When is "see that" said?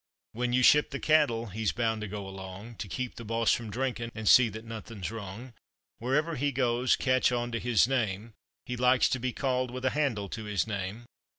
4.27-4.65